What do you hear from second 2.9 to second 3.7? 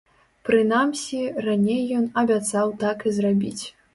і зрабіць.